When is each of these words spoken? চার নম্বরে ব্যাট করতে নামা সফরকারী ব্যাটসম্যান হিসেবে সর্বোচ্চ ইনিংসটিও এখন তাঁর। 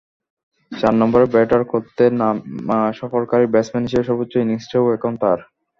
চার 0.71 0.93
নম্বরে 1.01 1.25
ব্যাট 1.33 1.51
করতে 1.73 2.03
নামা 2.19 2.79
সফরকারী 2.99 3.45
ব্যাটসম্যান 3.49 3.85
হিসেবে 3.87 4.07
সর্বোচ্চ 4.09 4.33
ইনিংসটিও 4.37 4.93
এখন 4.97 5.13
তাঁর। 5.21 5.39